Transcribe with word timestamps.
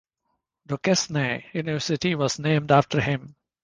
Duquesne 0.65 1.43
University 1.53 2.15
was 2.15 2.39
named 2.39 2.71
after 2.71 2.99
him. 3.01 3.35